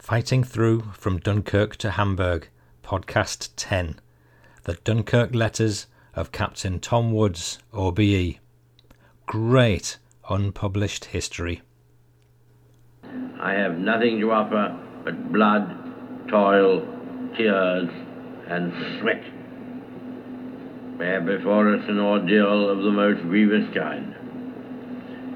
[0.00, 2.48] Fighting Through from Dunkirk to Hamburg,
[2.82, 4.00] Podcast 10
[4.62, 8.36] The Dunkirk Letters of Captain Tom Woods, OBE.
[9.26, 9.98] Great
[10.30, 11.60] unpublished history.
[13.42, 14.74] I have nothing to offer
[15.04, 15.68] but blood,
[16.30, 16.80] toil,
[17.36, 17.90] tears,
[18.48, 19.22] and sweat.
[20.98, 24.16] We have before us an ordeal of the most grievous kind.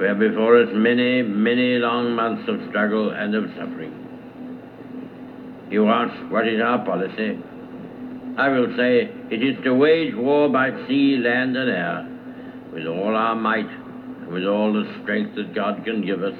[0.01, 4.04] We have before us many, many long months of struggle and of suffering.
[5.71, 7.39] You ask, what is our policy?
[8.37, 12.09] I will say, it is to wage war by sea, land, and air,
[12.73, 16.35] with all our might, and with all the strength that God can give us,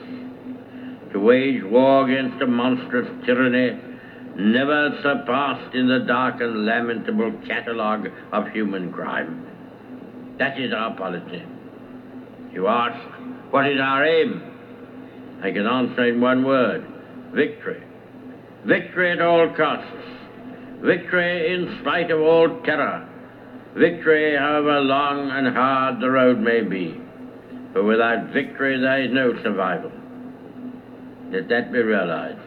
[1.13, 3.79] to wage war against a monstrous tyranny
[4.37, 9.47] never surpassed in the dark and lamentable catalogue of human crime.
[10.39, 11.45] That is our policy.
[12.53, 12.99] You ask,
[13.53, 14.43] what is our aim?
[15.43, 16.85] I can answer in one word
[17.33, 17.84] victory.
[18.67, 19.91] Victory at all costs.
[20.81, 23.09] Victory in spite of all terror.
[23.77, 27.01] Victory, however long and hard the road may be.
[27.73, 29.91] For without victory, there is no survival.
[31.31, 32.44] Let that be realized.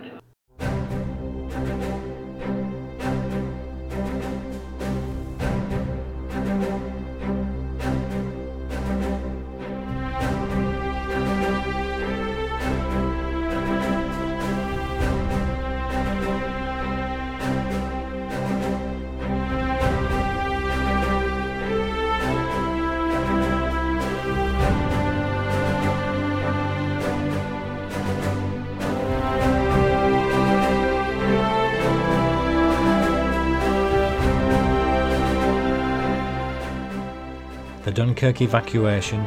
[37.98, 39.26] Dunkirk evacuation,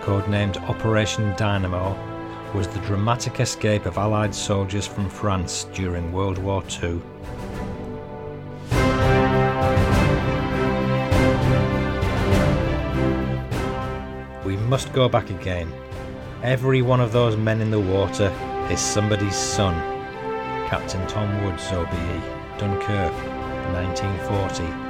[0.00, 1.94] codenamed Operation Dynamo,
[2.52, 7.00] was the dramatic escape of Allied soldiers from France during World War II.
[14.44, 15.72] We must go back again.
[16.42, 18.32] Every one of those men in the water
[18.72, 19.72] is somebody's son.
[20.66, 23.12] Captain Tom Woods, OBE, Dunkirk,
[23.72, 24.89] 1940.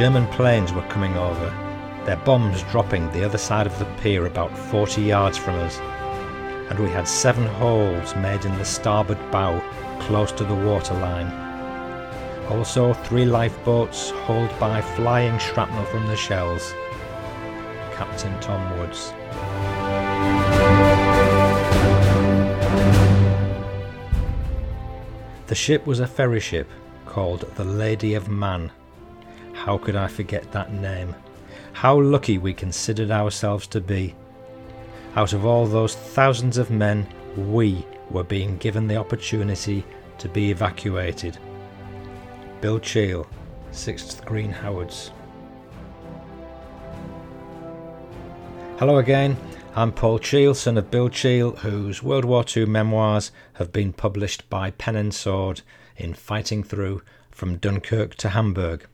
[0.00, 1.50] German planes were coming over,
[2.06, 5.78] their bombs dropping the other side of the pier about 40 yards from us,
[6.70, 9.60] and we had seven holes made in the starboard bow
[10.00, 11.30] close to the waterline.
[12.48, 16.72] Also, three lifeboats hauled by flying shrapnel from the shells.
[17.92, 19.12] Captain Tom Woods.
[25.48, 26.70] The ship was a ferry ship
[27.04, 28.72] called the Lady of Mann.
[29.60, 31.14] How could I forget that name?
[31.74, 34.14] How lucky we considered ourselves to be.
[35.16, 37.06] Out of all those thousands of men,
[37.36, 39.84] we were being given the opportunity
[40.16, 41.36] to be evacuated.
[42.62, 43.26] Bill Cheall,
[43.70, 45.10] 6th Green Howards.
[48.78, 49.36] Hello again,
[49.76, 54.48] I'm Paul Cheall, son of Bill Cheall, whose World War II memoirs have been published
[54.48, 55.60] by Pen and Sword
[55.98, 58.86] in Fighting Through from Dunkirk to Hamburg.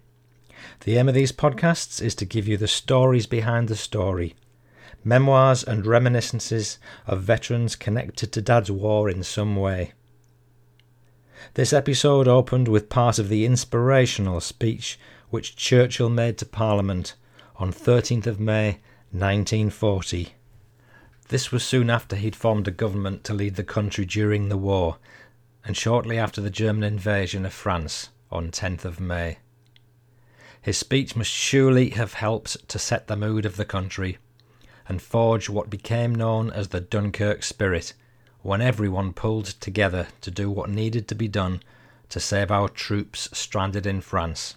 [0.80, 4.34] The aim of these podcasts is to give you the stories behind the story,
[5.04, 9.92] memoirs and reminiscences of veterans connected to Dad's war in some way.
[11.54, 14.98] This episode opened with part of the inspirational speech
[15.30, 17.14] which Churchill made to Parliament
[17.56, 18.78] on 13th of May
[19.12, 20.34] 1940.
[21.28, 24.98] This was soon after he'd formed a government to lead the country during the war,
[25.64, 29.38] and shortly after the German invasion of France on 10th of May.
[30.66, 34.18] His speech must surely have helped to set the mood of the country
[34.88, 37.94] and forge what became known as the Dunkirk spirit,
[38.42, 41.62] when everyone pulled together to do what needed to be done
[42.08, 44.56] to save our troops stranded in France.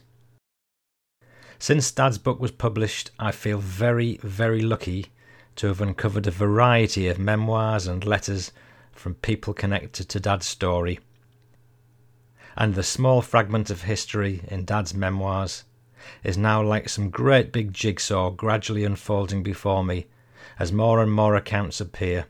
[1.59, 5.11] Since Dad's book was published, I feel very, very lucky
[5.57, 8.51] to have uncovered a variety of memoirs and letters
[8.93, 10.99] from people connected to Dad's story.
[12.57, 15.65] And the small fragment of history in Dad's memoirs
[16.23, 20.07] is now like some great big jigsaw gradually unfolding before me
[20.57, 22.25] as more and more accounts appear.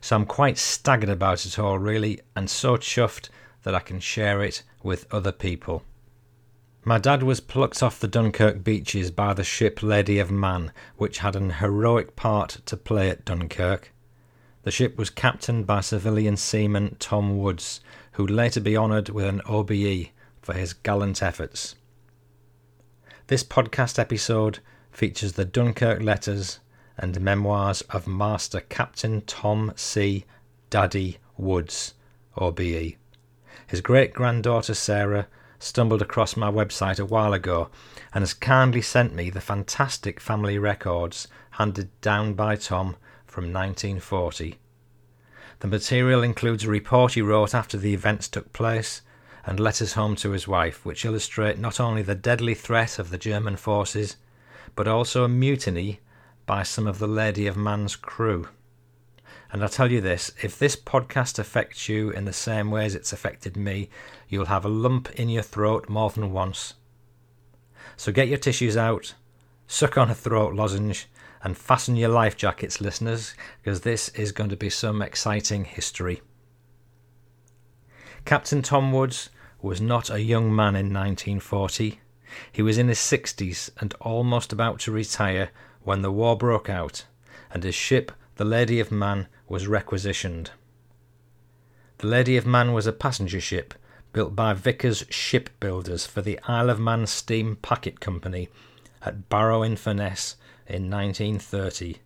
[0.00, 3.28] So I'm quite staggered about it all, really, and so chuffed
[3.62, 5.82] that I can share it with other people.
[6.84, 11.18] My dad was plucked off the Dunkirk beaches by the ship Lady of Mann, which
[11.18, 13.92] had an heroic part to play at Dunkirk.
[14.62, 17.80] The ship was captained by civilian seaman Tom Woods,
[18.12, 20.08] who later be honoured with an OBE
[20.40, 21.74] for his gallant efforts.
[23.28, 24.60] This podcast episode
[24.90, 26.60] features the Dunkirk letters
[26.96, 30.24] and memoirs of Master Captain Tom C.
[30.70, 31.92] Daddy Woods,
[32.38, 32.94] OBE.
[33.66, 35.26] His great granddaughter Sarah
[35.58, 37.68] stumbled across my website a while ago
[38.14, 42.96] and has kindly sent me the fantastic family records handed down by Tom
[43.26, 44.58] from 1940.
[45.58, 49.02] The material includes a report he wrote after the events took place
[49.46, 53.18] and letters home to his wife, which illustrate not only the deadly threat of the
[53.18, 54.16] German forces,
[54.74, 56.00] but also a mutiny
[56.46, 58.48] by some of the Lady of Mann's crew.
[59.50, 62.94] And I tell you this if this podcast affects you in the same way as
[62.94, 63.88] it's affected me,
[64.28, 66.74] you'll have a lump in your throat more than once.
[67.96, 69.14] So get your tissues out,
[69.66, 71.06] suck on a throat lozenge,
[71.42, 76.20] and fasten your life jackets, listeners, because this is going to be some exciting history.
[78.28, 79.30] Captain Tom Woods
[79.62, 81.98] was not a young man in 1940.
[82.52, 85.48] He was in his 60s and almost about to retire
[85.82, 87.06] when the war broke out,
[87.50, 90.50] and his ship, the Lady of Mann, was requisitioned.
[91.96, 93.72] The Lady of Mann was a passenger ship
[94.12, 98.50] built by Vickers Shipbuilders for the Isle of Man Steam Packet Company
[99.00, 100.36] at Barrow in Furness
[100.66, 101.96] in 1930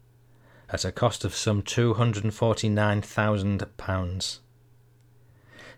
[0.71, 4.39] at a cost of some £249,000.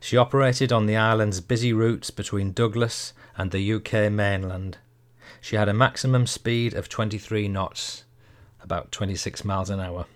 [0.01, 4.79] She operated on the island's busy routes between Douglas and the UK mainland.
[5.41, 8.05] She had a maximum speed of 23 knots,
[8.63, 10.07] about 26 miles an hour.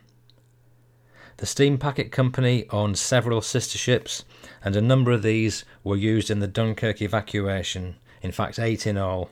[1.38, 4.24] The Steam Packet Company owned several sister ships,
[4.64, 8.96] and a number of these were used in the Dunkirk evacuation, in fact, eight in
[8.96, 9.30] all.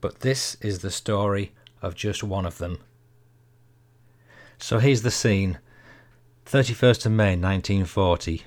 [0.00, 2.78] But this is the story of just one of them.
[4.58, 5.58] So here's the scene
[6.46, 8.44] 31st of May 1940.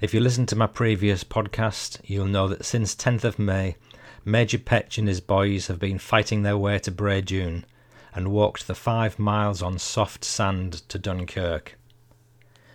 [0.00, 3.76] If you listen to my previous podcast, you'll know that since 10th of May,
[4.24, 7.64] Major Petch and his boys have been fighting their way to Bray Dune
[8.14, 11.78] and walked the five miles on soft sand to Dunkirk.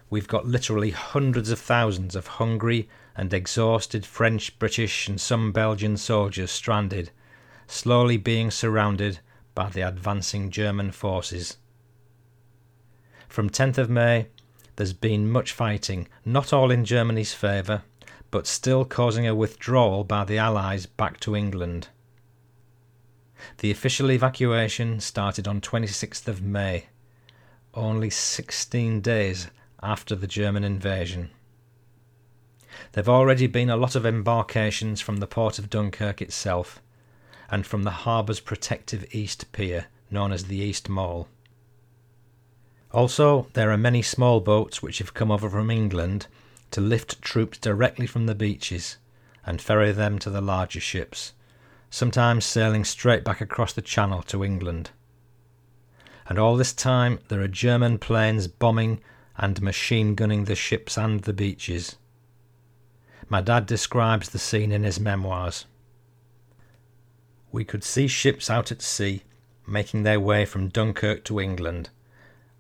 [0.10, 5.98] We've got literally hundreds of thousands of hungry and exhausted French, British, and some Belgian
[5.98, 7.12] soldiers stranded,
[7.68, 9.20] slowly being surrounded
[9.56, 11.58] by the advancing German forces.
[13.28, 14.28] From 10th of May
[14.75, 17.83] there's been much fighting, not all in Germany's favour,
[18.31, 21.88] but still causing a withdrawal by the Allies back to England.
[23.60, 26.88] The official evacuation started on 26th of May,
[27.74, 29.48] only 16 days
[29.81, 31.30] after the German invasion.
[32.92, 36.81] There have already been a lot of embarkations from the port of Dunkirk itself,
[37.50, 41.27] and from the harbour's protective east pier, known as the East Mole.
[42.92, 46.28] Also, there are many small boats which have come over from England
[46.72, 48.98] to lift troops directly from the beaches
[49.46, 51.34] and ferry them to the larger ships,
[51.90, 54.92] sometimes sailing straight back across the Channel to England.
[56.28, 59.02] And all this time there are German planes bombing
[59.38, 61.98] and machine gunning the ships and the beaches.
[63.28, 65.66] My dad describes the scene in his memoirs.
[67.52, 69.24] We could see ships out at sea
[69.68, 71.90] making their way from Dunkirk to England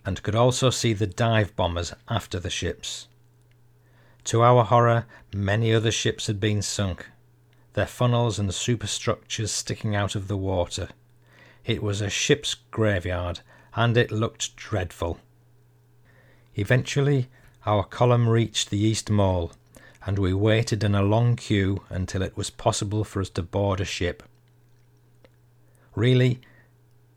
[0.05, 3.07] and could also see the dive bombers after the ships.
[4.25, 7.07] To our horror, many other ships had been sunk,
[7.73, 10.89] their funnels and superstructures sticking out of the water.
[11.65, 13.41] It was a ship's graveyard,
[13.75, 15.19] and it looked dreadful.
[16.55, 17.27] Eventually,
[17.65, 19.51] our column reached the East Mole,
[20.05, 23.81] and we waited in a long queue until it was possible for us to board
[23.81, 24.23] a ship.
[25.95, 26.39] Really,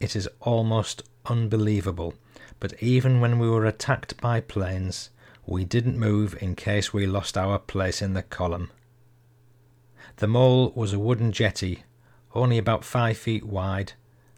[0.01, 2.15] it is almost unbelievable
[2.61, 5.11] but even when we were attacked by planes,
[5.47, 8.71] we didn't move in case we lost our place in the column.
[10.17, 11.85] The mole was a wooden jetty,
[12.35, 13.93] only about five feet wide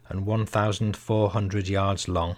[0.07, 2.35] and 1,400 yards long.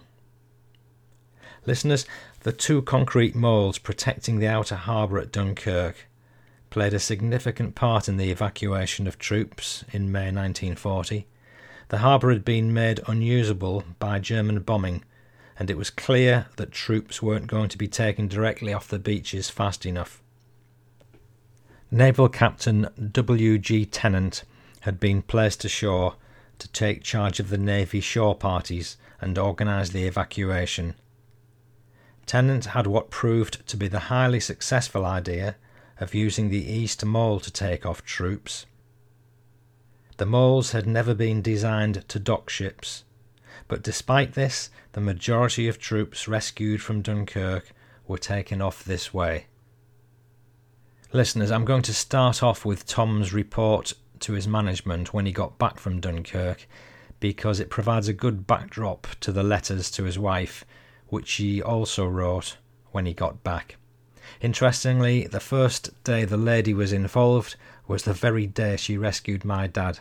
[1.66, 2.06] Listeners,
[2.42, 6.08] the two concrete moles protecting the outer harbour at Dunkirk
[6.70, 11.28] played a significant part in the evacuation of troops in May 1940.
[11.90, 15.04] The harbour had been made unusable by German bombing
[15.60, 19.50] and it was clear that troops weren't going to be taken directly off the beaches
[19.50, 20.22] fast enough.
[21.92, 23.58] Naval Captain W.
[23.60, 23.86] G.
[23.86, 24.44] Tennant
[24.82, 26.16] had been placed ashore
[26.60, 30.96] to take charge of the Navy shore parties and organise the evacuation.
[32.26, 35.56] Tennant had what proved to be the highly successful idea
[36.00, 38.66] of using the East Mole to take off troops.
[40.18, 43.03] The moles had never been designed to dock ships,
[43.74, 47.72] but despite this, the majority of troops rescued from Dunkirk
[48.06, 49.48] were taken off this way.
[51.12, 55.58] Listeners, I'm going to start off with Tom's report to his management when he got
[55.58, 56.68] back from Dunkirk
[57.20, 60.64] because it provides a good backdrop to the letters to his wife,
[61.08, 62.58] which he also wrote
[62.92, 63.78] when he got back.
[64.40, 67.56] Interestingly, the first day the lady was involved
[67.88, 69.98] was the very day she rescued my dad.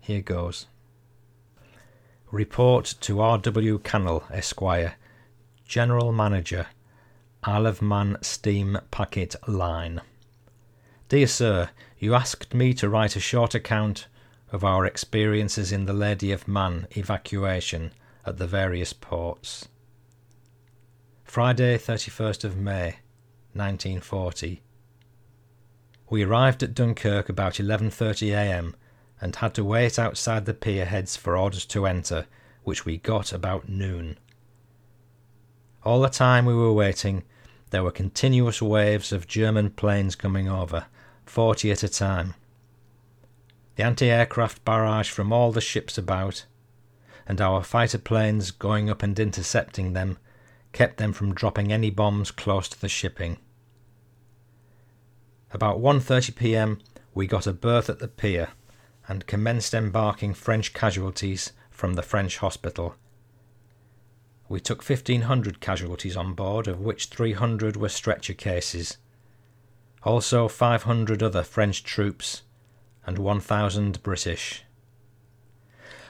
[0.00, 0.68] Here goes.
[2.32, 3.80] Report to R.W.
[3.80, 4.94] Cannell, Esquire,
[5.66, 6.66] General Manager,
[7.42, 10.00] Isle of Man Steam Packet Line.
[11.08, 14.06] Dear Sir, you asked me to write a short account
[14.52, 17.92] of our experiences in the Lady of Mann evacuation
[18.24, 19.66] at the various ports.
[21.24, 22.98] Friday, 31st of May,
[23.54, 24.62] 1940.
[26.08, 28.76] We arrived at Dunkirk about 11:30 a.m.
[29.20, 32.26] and had to wait outside the pier heads for orders to enter,
[32.62, 34.18] which we got about noon.
[35.84, 37.24] All the time we were waiting,
[37.70, 40.86] there were continuous waves of German planes coming over,
[41.24, 42.34] forty at a time.
[43.76, 46.46] The anti aircraft barrage from all the ships about,
[47.26, 50.18] and our fighter planes going up and intercepting them,
[50.72, 53.38] kept them from dropping any bombs close to the shipping.
[55.52, 56.78] About 1:30 p.m.
[57.14, 58.50] we got a berth at the pier
[59.10, 62.94] and commenced embarking French casualties from the French hospital.
[64.48, 68.98] We took 1500 casualties on board, of which 300 were stretcher cases.
[70.04, 72.42] Also 500 other French troops
[73.04, 74.62] and 1000 British.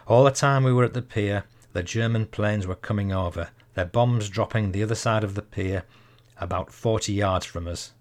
[0.07, 3.87] All the time we were at the pier, the German planes were coming over, their
[3.87, 5.85] bombs dropping the other side of the pier
[6.37, 7.93] about 40 yards from us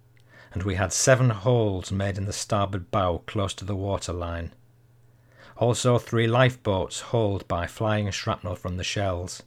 [0.52, 4.52] and we had seven holes made in the starboard bow close to the water line.
[5.60, 9.44] Also, three lifeboats hauled by flying shrapnel from the shells.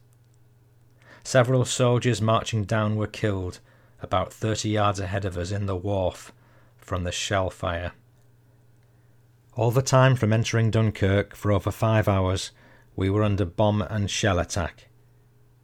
[1.24, 3.60] Several soldiers marching down were killed
[4.00, 6.30] about 30 yards ahead of us in the wharf
[6.76, 7.92] from the shell fire.
[9.54, 12.50] All the time from entering Dunkirk for over five hours,
[12.94, 14.88] we were under bomb and shell attack.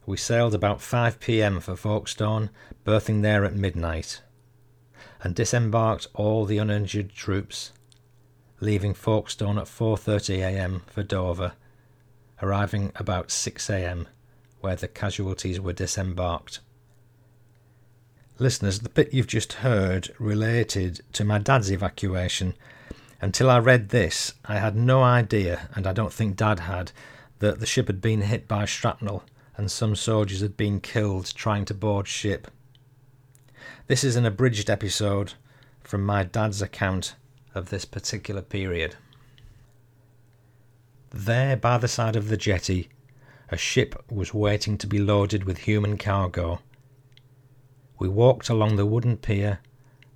[0.05, 2.49] We sailed about 5 pm for Folkestone,
[2.83, 4.21] berthing there at midnight
[5.21, 7.71] and disembarked all the uninjured troops,
[8.59, 10.81] leaving Folkestone at 4:30 a.m.
[10.87, 11.53] for Dover,
[12.41, 14.07] arriving about 6 a.m.
[14.61, 16.59] where the casualties were disembarked.
[18.37, 22.53] Listeners, the bit you've just heard related to my dad's evacuation.
[23.21, 26.93] Until I read this, I had no idea, and I don't think Dad had,
[27.39, 29.23] that the ship had been hit by shrapnel
[29.59, 32.49] and some soldiers had been killed trying to board ship.
[33.87, 35.33] This is an abridged episode
[35.83, 37.15] from my dad's account
[37.59, 38.95] of this particular period.
[41.11, 42.89] There, by the side of the jetty,
[43.49, 46.59] a ship was waiting to be loaded with human cargo.
[47.99, 49.59] We walked along the wooden pier,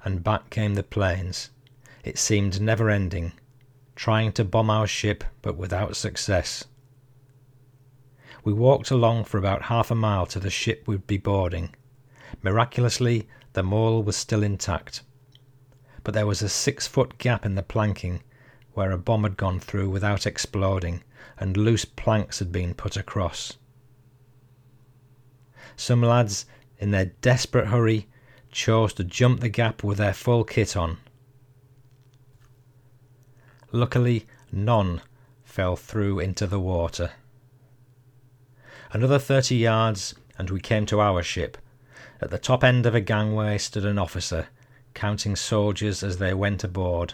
[0.04, 1.50] and back came the planes.
[2.04, 3.34] It seemed never ending,
[3.96, 6.64] trying to bomb our ship, but without success.
[8.44, 11.76] We walked along for about half a mile to the ship we'd be boarding.
[12.42, 15.02] Miraculously, the mole was still intact,
[16.04, 18.22] but there was a six foot gap in the planking
[18.74, 21.04] where a bomb had gone through without exploding,
[21.40, 23.54] and loose planks had been put across.
[25.76, 26.46] Some lads,
[26.78, 28.08] in their desperate hurry,
[28.52, 30.98] chose to jump the gap with their full kit on.
[33.72, 35.02] Luckily, none
[35.44, 37.12] fell through into the water.
[38.92, 41.58] Another thirty yards, and we came to our ship,
[42.22, 44.48] at the top end of a gangway stood an officer,
[44.94, 47.14] counting soldiers as they went aboard.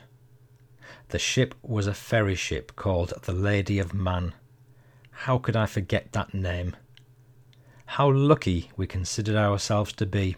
[1.10, 4.34] The ship was a ferry ship called the Lady of Mann.
[5.12, 6.76] How could I forget that name?
[7.86, 10.36] How lucky we considered ourselves to be.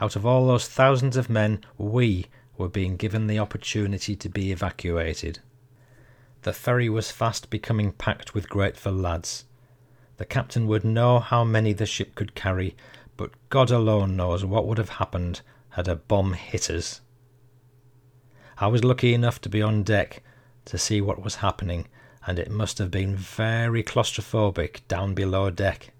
[0.00, 2.26] Out of all those thousands of men, we
[2.56, 5.40] were being given the opportunity to be evacuated.
[6.42, 9.44] The ferry was fast becoming packed with grateful lads.
[10.18, 12.76] The captain would know how many the ship could carry,
[13.16, 15.40] but God alone knows what would have happened
[15.70, 17.00] had a bomb hit us.
[18.58, 20.22] I was lucky enough to be on deck
[20.66, 21.88] to see what was happening,
[22.26, 25.92] and it must have been very claustrophobic down below deck.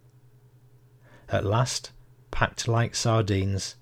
[1.29, 1.93] At last,
[2.31, 3.77] packed like sardines,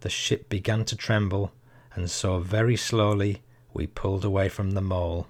[0.00, 1.52] the ship began to tremble,
[1.94, 5.28] and so very slowly we pulled away from the mole.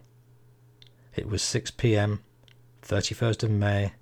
[1.14, 2.22] It was 6 p.m.,
[2.82, 3.92] 31st of May,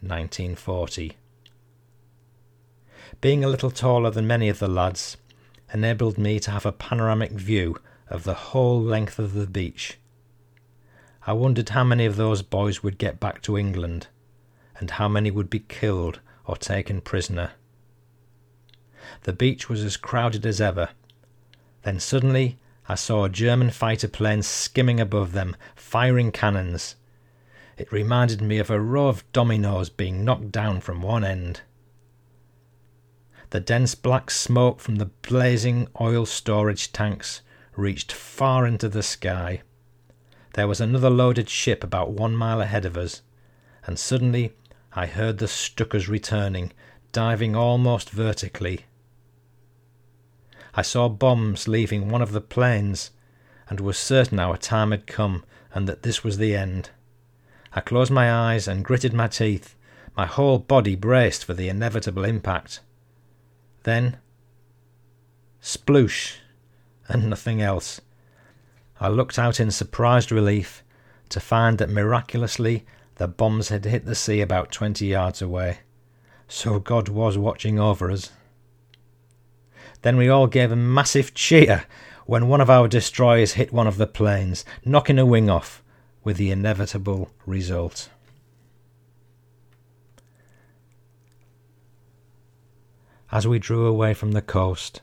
[0.00, 1.16] 1940
[3.20, 5.16] being a little taller than many of the lads,
[5.74, 7.76] enabled me to have a panoramic view
[8.08, 9.98] of the whole length of the beach.
[11.26, 14.06] I wondered how many of those boys would get back to England,
[14.78, 17.52] and how many would be killed or taken prisoner.
[19.22, 20.90] The beach was as crowded as ever.
[21.82, 26.94] Then suddenly I saw a German fighter plane skimming above them, firing cannons.
[27.76, 31.62] It reminded me of a row of dominoes being knocked down from one end.
[33.54, 37.40] The dense black smoke from the blazing oil storage tanks
[37.76, 39.62] reached far into the sky.
[40.54, 43.22] There was another loaded ship about one mile ahead of us,
[43.86, 44.54] and suddenly
[44.92, 46.72] I heard the Stukas returning,
[47.12, 48.86] diving almost vertically.
[50.74, 53.12] I saw bombs leaving one of the planes,
[53.70, 56.90] and was certain our time had come and that this was the end.
[57.72, 59.76] I closed my eyes and gritted my teeth,
[60.16, 62.80] my whole body braced for the inevitable impact.
[63.84, 64.18] Then,
[65.62, 66.34] sploosh,
[67.08, 68.00] and nothing else.
[69.00, 70.82] I looked out in surprised relief
[71.28, 72.84] to find that miraculously
[73.16, 75.78] the bombs had hit the sea about twenty yards away.
[76.48, 78.30] So God was watching over us.
[80.02, 81.84] Then we all gave a massive cheer
[82.26, 85.82] when one of our destroyers hit one of the planes, knocking a wing off,
[86.22, 88.08] with the inevitable result.
[93.32, 95.00] As we drew away from the coast,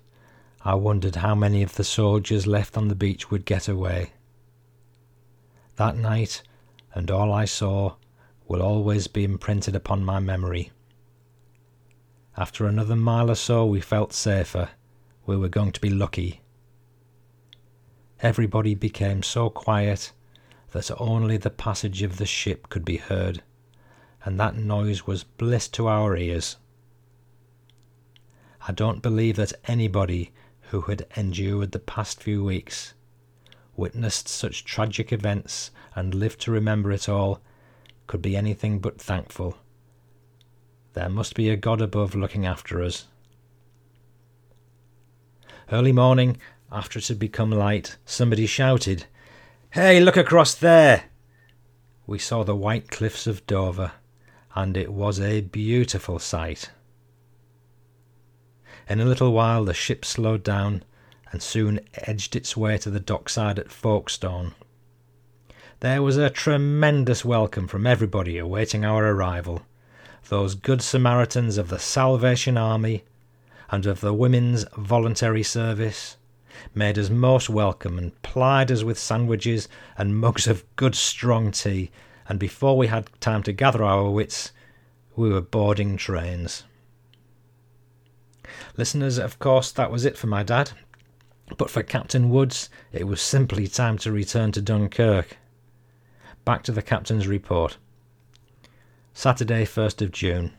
[0.64, 4.14] I wondered how many of the soldiers left on the beach would get away.
[5.78, 6.44] That night,
[6.94, 7.96] and all I saw,
[8.48, 10.72] will always be imprinted upon my memory.
[12.38, 14.70] After another mile or so, we felt safer.
[15.26, 16.42] We were going to be lucky.
[18.22, 20.12] Everybody became so quiet
[20.72, 23.42] that only the passage of the ship could be heard,
[24.24, 26.58] and that noise was bliss to our ears.
[28.68, 30.32] I don't believe that anybody
[30.70, 32.94] who had endured the past few weeks,
[33.76, 37.42] witnessed such tragic events, and lived to remember it all,
[38.08, 39.58] could be anything but thankful.
[40.94, 43.08] There must be a God above looking after us.
[45.72, 46.38] Early morning,
[46.72, 49.06] after it had become light, somebody shouted,
[49.72, 51.06] Hey, look across there!
[52.06, 53.94] We saw the white cliffs of Dover,
[54.54, 56.72] and it was a beautiful sight.
[58.92, 60.84] In a little while the ship slowed down
[61.32, 64.54] and soon edged its way to the dockside at Folkestone.
[65.80, 69.62] There was a tremendous welcome from everybody awaiting our arrival.
[70.28, 73.06] Those good Samaritans of the Salvation Army
[73.70, 76.18] and of the Women's Voluntary Service,
[76.76, 81.92] made us most welcome and plied us with sandwiches and mugs of good strong tea,
[82.28, 84.52] and before we had time to gather our wits,
[85.16, 86.66] we were boarding trains.
[88.78, 90.72] Listeners, of course, that was it for my dad.
[91.58, 95.38] But for Captain Woods, it was simply time to return to Dunkirk.
[96.46, 97.78] Back to the captain's report.
[99.14, 100.54] Saturday, 1st of June.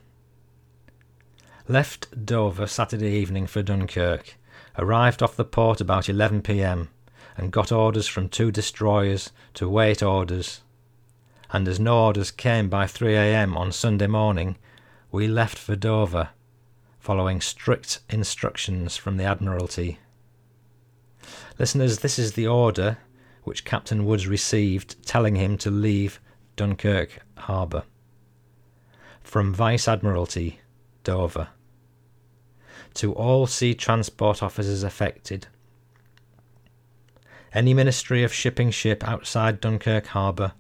[1.69, 4.37] Left Dover Saturday evening for Dunkirk
[4.77, 6.89] arrived off the port about 11 pm
[7.37, 10.61] and got orders from two destroyers to wait orders.
[11.51, 14.57] And as no orders came by 3 am on Sunday morning,
[15.11, 16.31] we left for Dover,
[17.03, 19.99] following strict instructions from the Admiralty.
[21.59, 22.99] Listeners, this is the order
[23.43, 26.21] which Captain Woods received telling him to leave
[26.55, 27.83] Dunkirk harbour.
[29.21, 30.61] From Vice Admiralty,
[31.03, 31.49] Dover
[32.95, 35.49] to all sea transport officers affected.
[37.53, 40.53] Any Ministry of Shipping ship outside Dunkirk Harbour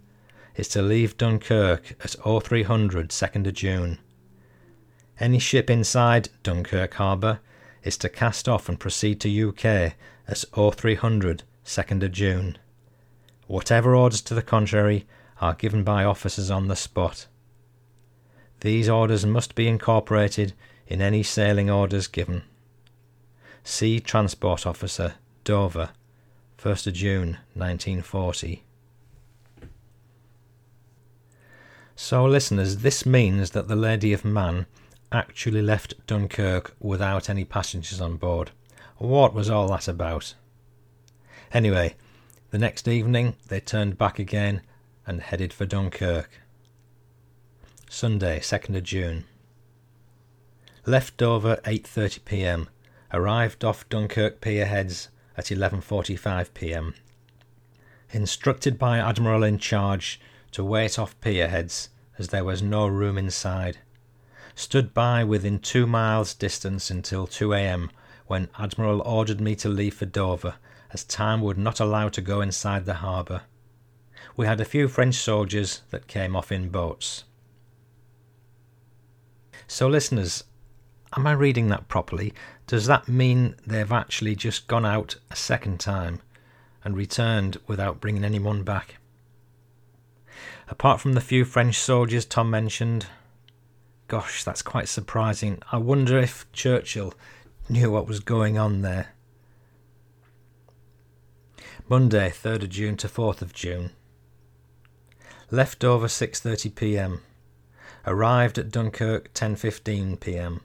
[0.57, 3.98] is to leave Dunkirk at 0300 2nd of June.
[5.20, 7.40] Any ship inside Dunkirk Harbour
[7.83, 9.94] is to cast off and proceed to UK
[10.29, 12.59] at 0300 2nd of June.
[13.46, 15.07] Whatever orders to the contrary
[15.40, 17.27] are given by officers on the spot.
[18.61, 20.55] These orders must be incorporated
[20.87, 22.42] in any sailing orders given.
[23.64, 25.90] Sea Transport Officer, Dover,
[26.59, 28.64] 1st of June 1940.
[31.94, 34.66] So, listeners, this means that the Lady of Mann
[35.12, 38.51] actually left Dunkirk without any passengers on board.
[38.96, 40.35] What was all that about?
[41.53, 41.94] Anyway,
[42.51, 44.62] the next evening they turned back again
[45.07, 46.31] and headed for Dunkirk.
[47.88, 49.25] Sunday, 2nd of June.
[50.87, 52.68] Left Dover 8:30 p.m.
[53.12, 56.94] Arrived off Dunkirk pier heads at 11:45 p.m.
[58.11, 60.20] Instructed by Admiral in charge
[60.53, 63.79] to wait off pier heads as there was no room inside.
[64.55, 67.91] Stood by within 2 miles distance until 2 a.m.
[68.27, 70.57] when Admiral ordered me to leave for Dover
[70.91, 73.43] as time would not allow to go inside the harbour.
[74.37, 77.25] We had a few French soldiers that came off in boats.
[79.67, 80.45] So, listeners,
[81.15, 82.33] Am I reading that properly?
[82.67, 86.21] Does that mean they've actually just gone out a second time
[86.85, 88.97] and returned without bringing anyone back.
[90.69, 93.07] Apart from the few French soldiers Tom mentioned,
[94.12, 95.59] gosh, that's quite surprising.
[95.72, 97.14] I wonder if Churchill
[97.70, 99.14] knew what was going on there.
[101.88, 103.92] Monday, 3rd of June to 4th of June.
[105.51, 107.22] Left Dover 6:30 p.m.
[108.07, 110.61] Arrived at Dunkirk 10:15 p.m.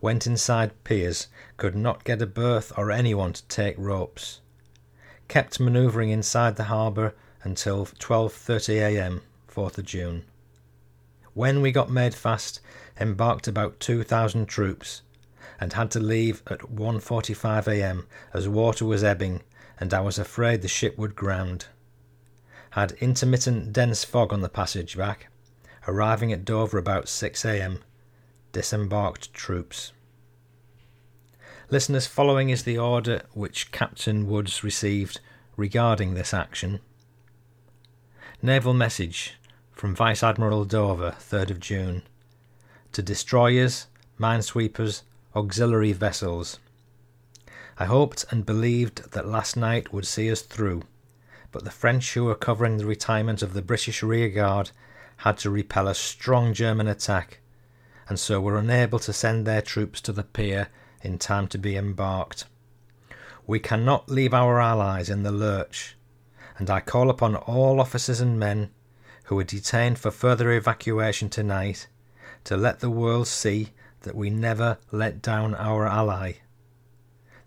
[0.00, 1.28] Went inside piers,
[1.58, 4.40] could not get a berth or anyone to take ropes.
[5.28, 9.20] Kept manoeuvring inside the harbour until 12:30 a.m.
[9.54, 10.24] 4th of June.
[11.34, 12.60] When we got made fast,
[13.00, 15.02] embarked about 2,000 troops,
[15.60, 18.06] and had to leave at 1.45 a.m.
[18.32, 19.42] as water was ebbing
[19.78, 21.66] and I was afraid the ship would ground.
[22.70, 25.28] Had intermittent dense fog on the passage back,
[25.86, 27.82] arriving at Dover about 6 a.m.
[28.52, 29.92] Disembarked troops.
[31.68, 35.20] Listeners, following is the order which Captain Woods received
[35.56, 36.80] regarding this action.
[38.40, 39.34] Naval message
[39.72, 42.02] from Vice Admiral Dover, 3rd of June,
[42.96, 45.02] to destroyers, minesweepers,
[45.34, 46.58] auxiliary vessels.
[47.76, 50.80] I hoped and believed that last night would see us through,
[51.52, 54.70] but the French who were covering the retirement of the British rearguard
[55.18, 57.40] had to repel a strong German attack,
[58.08, 60.68] and so were unable to send their troops to the pier
[61.02, 62.46] in time to be embarked.
[63.46, 65.98] We cannot leave our allies in the lurch,
[66.56, 68.70] and I call upon all officers and men
[69.24, 71.88] who are detained for further evacuation tonight
[72.46, 73.70] to let the world see
[74.02, 76.34] that we never let down our ally.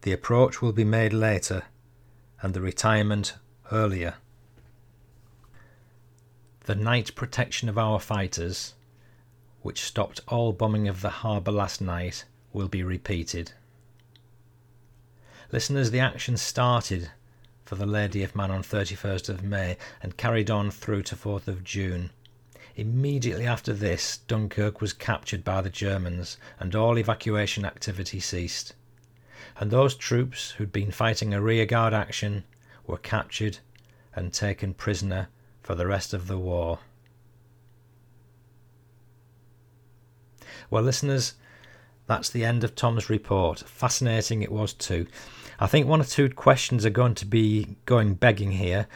[0.02, 1.64] The approach will be made later,
[2.42, 3.36] and the retirement
[3.72, 4.16] earlier.
[6.66, 8.74] The night protection of our fighters,
[9.62, 13.54] which stopped all bombing of the harbour last night, will be repeated.
[15.52, 17.10] Listeners, the action started
[17.64, 21.48] for the Lady of Mann on 31st of May and carried on through to 4th
[21.48, 22.12] of June.
[22.80, 28.74] Immediately after this, Dunkirk was captured by the Germans and all evacuation activity ceased
[29.60, 32.46] and those troops who'd been fighting a rearguard action
[32.88, 33.60] were captured
[34.16, 35.28] and taken prisoner
[35.62, 36.80] for the rest of the war.
[40.70, 41.34] Well, listeners,
[42.08, 43.60] that's the end of Tom's report.
[43.60, 45.08] Fascinating it was too.
[45.60, 48.88] I think one or two questions are going to be going begging here,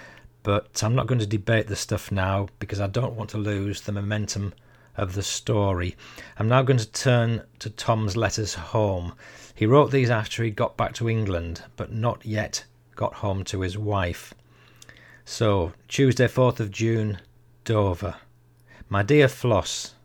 [0.43, 3.81] but I'm not going to debate the stuff now because I don't want to lose
[3.81, 4.53] the momentum
[4.95, 5.95] of the story.
[6.37, 9.13] I'm now going to turn to Tom's letters home.
[9.55, 13.61] He wrote these after he got back to England, but not yet got home to
[13.61, 14.33] his wife.
[15.25, 17.19] So, Tuesday, 4th of June,
[17.63, 18.15] Dover.
[18.89, 19.95] My dear Floss,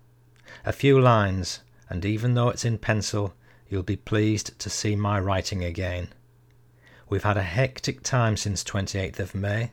[0.64, 3.34] a few lines, and even though it's in pencil,
[3.68, 6.08] you'll be pleased to see my writing again.
[7.08, 9.72] We've had a hectic time since 28th of May.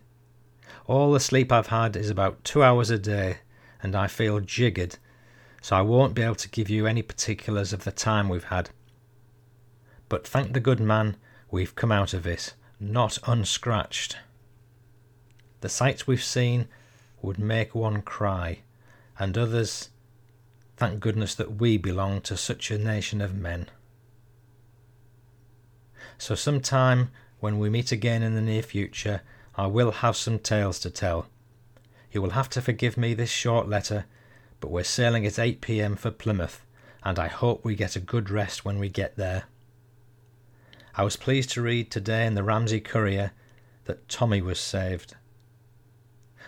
[0.88, 3.38] All the sleep I've had is about two hours a day,
[3.82, 4.98] and I feel jiggered
[5.65, 8.69] so I won't be able to give you any particulars of the time we've had.
[10.10, 11.17] But thank the good man,
[11.50, 14.15] we've come out of it, not unscratched.
[15.62, 16.67] The sights we've seen
[17.24, 18.60] would make one cry,
[19.17, 19.89] and others,
[20.78, 23.67] thank goodness that we belong to such a nation of men.
[26.19, 29.24] So, some time when we meet again in the near future,
[29.57, 31.27] I will have some tales to tell.
[32.11, 34.05] You will have to forgive me this short letter
[34.65, 36.65] but we're sailing at 8 pm for Plymouth,
[37.03, 39.43] and I hope we get a good rest when we get there.
[40.95, 43.31] I was pleased to read today in the Ramsey Courier
[43.83, 45.15] that Tommy was saved.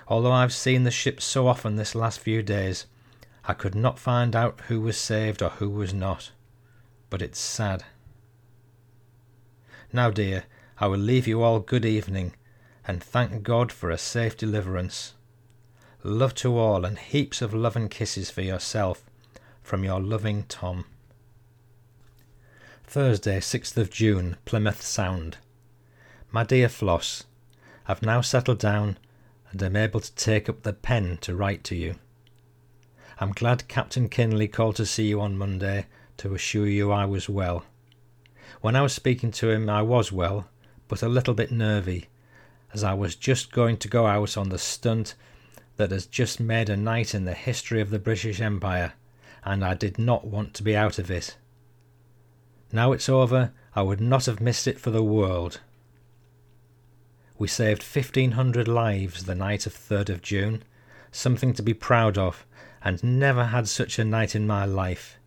[0.08, 2.88] Although I've seen the ship so often this last few days,
[3.46, 6.32] I could not find out who was saved or who was not.
[7.10, 7.84] But it's sad.
[9.94, 10.46] Now, dear,
[10.80, 12.34] I will leave you all good evening,
[12.88, 15.14] and thank God for a safe deliverance.
[16.04, 19.04] Love to all, and heaps of love and kisses for yourself
[19.62, 20.86] from your loving Tom.
[22.86, 25.38] Thursday, 6th of June, Plymouth Sound.
[26.32, 27.26] My dear Floss,
[27.86, 28.98] I've now settled down
[29.52, 31.96] and am able to take up the pen to write to you.
[33.20, 37.28] I'm glad Captain Kinley called to see you on Monday to assure you I was
[37.28, 37.66] well.
[38.62, 40.48] When I was speaking to him, I was well,
[40.88, 42.08] but a little bit nervy,
[42.74, 45.16] as I was just going to go out on the stunt
[45.78, 48.94] that has just made a night in the history of the British Empire,
[49.44, 51.38] and I did not want to be out of it.
[52.72, 55.62] Now it's over, I would not have missed it for the world.
[57.38, 60.64] We saved 1,500 lives the night of 3rd of June,
[61.12, 62.46] something to be proud of,
[62.84, 65.18] and never had such a night in my life.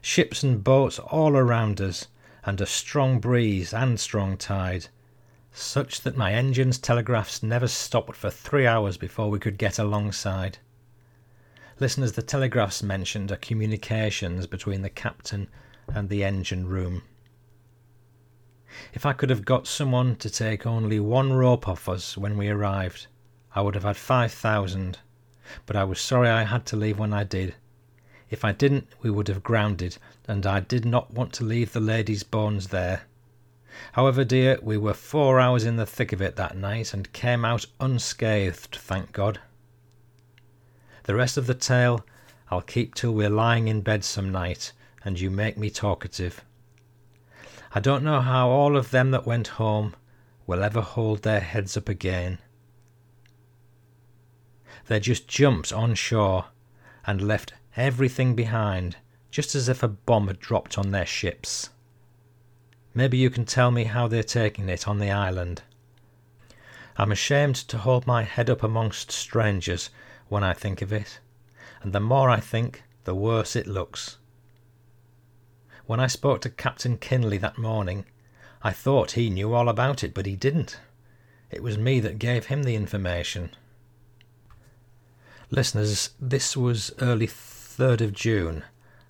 [0.00, 2.08] Ships and boats all around us,
[2.44, 4.88] and a strong breeze and strong tide.
[5.58, 10.58] Such that my engine's telegraphs never stopped for three hours before we could get alongside.
[11.80, 15.48] Listeners, the telegraphs mentioned are communications between the captain
[15.88, 17.02] and the engine room.
[18.92, 22.50] If I could have got someone to take only one rope off us when we
[22.50, 23.06] arrived,
[23.54, 24.98] I would have had five thousand,
[25.64, 27.54] but I was sorry I had to leave when I did.
[28.28, 29.96] If I didn't, we would have grounded,
[30.28, 33.04] and I did not want to leave the lady's bones there.
[33.92, 37.44] However, dear, we were four hours in the thick of it that night and came
[37.44, 39.40] out unscathed, thank God.
[41.04, 42.04] The rest of the tale
[42.50, 44.72] I'll keep till we're lying in bed some night
[45.04, 46.44] and you make me talkative.
[47.74, 49.94] I don't know how all of them that went home
[50.46, 52.38] will ever hold their heads up again.
[54.86, 56.46] They just jumped on shore
[57.06, 58.96] and left everything behind,
[59.30, 61.70] just as if a bomb had dropped on their ships.
[62.96, 65.60] Maybe you can tell me how they're taking it on the island.
[66.96, 69.90] I'm ashamed to hold my head up amongst strangers
[70.28, 71.20] when I think of it,
[71.82, 74.16] and the more I think, the worse it looks.
[75.84, 78.06] When I spoke to Captain Kinley that morning,
[78.62, 80.80] I thought he knew all about it, but he didn't.
[81.50, 83.50] It was me that gave him the information.
[85.50, 88.64] Listeners, this was early 3rd of June,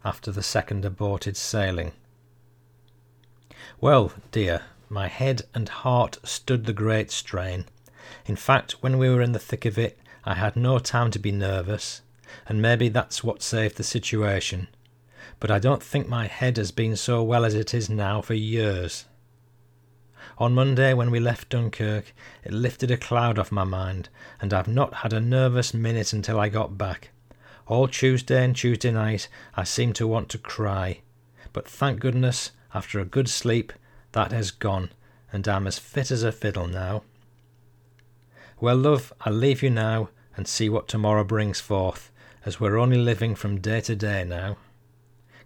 [0.05, 1.93] after the second aborted sailing.
[3.81, 7.65] Well, dear, my head and heart stood the great strain.
[8.25, 11.19] In fact, when we were in the thick of it, I had no time to
[11.19, 12.03] be nervous,
[12.49, 14.69] and maybe that's what saved the situation.
[15.41, 18.35] But I don't think my head has been so well as it is now for
[18.35, 19.05] years.
[20.39, 24.09] On Monday, when we left Dunkirk, it lifted a cloud off my mind,
[24.41, 27.11] and I've not had a nervous minute until I got back.
[27.67, 31.01] All Tuesday and Tuesday night I seemed to want to cry,
[31.53, 33.73] but thank goodness after a good sleep,
[34.13, 34.91] that has gone,
[35.33, 37.05] and I'm as fit as a fiddle now.
[38.61, 42.13] Well, love, I'll leave you now and see what tomorrow brings forth,
[42.45, 44.59] as we're only living from day to day now.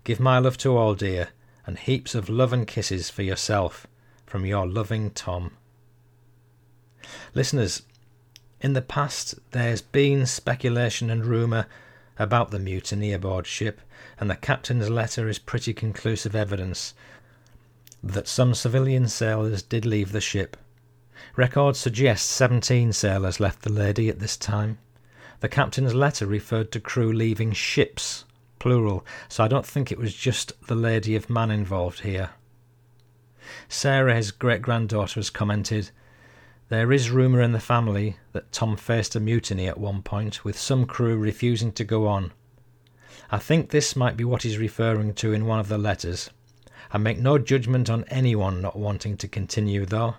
[0.02, 1.28] Give my love to all, dear,
[1.66, 3.86] and heaps of love and kisses for yourself
[4.26, 5.52] from your loving Tom.
[7.32, 7.82] Listeners,
[8.60, 11.66] in the past there's been speculation and rumour
[12.18, 13.80] about the mutiny aboard ship,
[14.18, 16.92] and the captain's letter is pretty conclusive evidence
[18.02, 20.56] that some civilian sailors did leave the ship.
[21.36, 24.78] Records suggest 17 sailors left the Lady at this time.
[25.40, 28.24] The captain's letter referred to crew leaving ships,
[28.58, 32.30] plural, so I don't think it was just the Lady of Mann involved here.
[33.68, 35.90] Sarah, his great granddaughter, has commented
[36.68, 40.58] There is rumour in the family that Tom faced a mutiny at one point, with
[40.58, 42.32] some crew refusing to go on.
[43.30, 46.30] I think this might be what he's referring to in one of the letters.
[46.92, 50.16] I make no judgment on anyone not wanting to continue, though.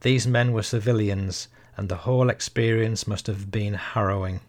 [0.00, 4.40] These men were civilians, and the whole experience must have been harrowing.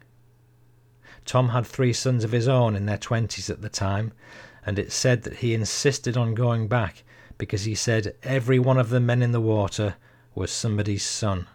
[1.25, 4.13] Tom had three sons of his own in their twenties at the time,
[4.65, 7.03] and it's said that he insisted on going back
[7.37, 9.95] because he said every one of the men in the water
[10.33, 11.47] was somebody's son.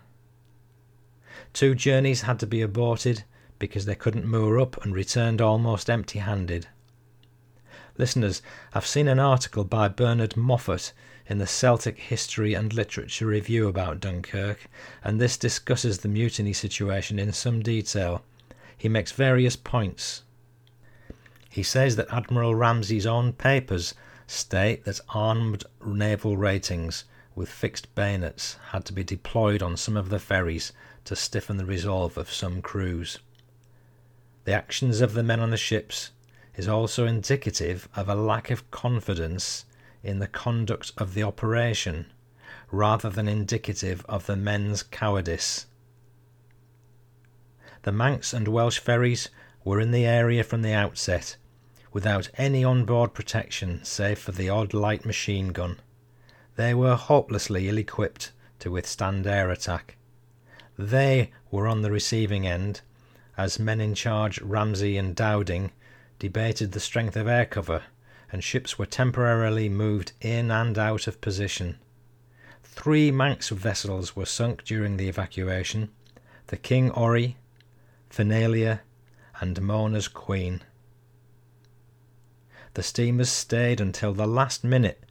[1.52, 3.24] Two journeys had to be aborted
[3.58, 6.68] because they couldn't moor up and returned almost empty handed.
[7.96, 10.92] Listeners, I've seen an article by Bernard Moffat
[11.28, 14.66] in the Celtic History and Literature Review about Dunkirk,
[15.04, 18.24] and this discusses the mutiny situation in some detail.
[18.76, 20.22] He makes various points.
[21.48, 23.94] He says that Admiral Ramsay's own papers
[24.26, 27.04] state that armed naval ratings
[27.36, 30.72] with fixed bayonets had to be deployed on some of the ferries
[31.04, 33.20] to stiffen the resolve of some crews.
[34.46, 36.10] The actions of the men on the ships
[36.56, 39.64] is also indicative of a lack of confidence
[40.02, 42.06] in the conduct of the operation
[42.70, 45.66] rather than indicative of the men's cowardice.
[47.82, 49.28] The Manx and Welsh ferries
[49.64, 51.36] were in the area from the outset,
[51.92, 55.78] without any on-board protection save for the odd light machine gun.
[56.56, 59.96] They were hopelessly ill equipped to withstand air attack.
[60.78, 62.80] They were on the receiving end,
[63.36, 65.70] as men in charge Ramsay and Dowding
[66.24, 67.82] debated the strength of air cover,
[68.32, 71.78] and ships were temporarily moved in and out of position.
[72.62, 75.90] Three Manx vessels were sunk during the evacuation
[76.46, 77.36] the King Orry,
[78.08, 78.80] Fenella,
[79.38, 80.62] and Mona's Queen.
[82.72, 85.04] The steamers stayed until the last minute,